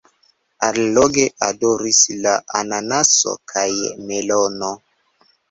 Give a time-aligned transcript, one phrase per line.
[0.67, 3.67] Alloge odoris la ananaso kaj
[4.09, 4.73] melono.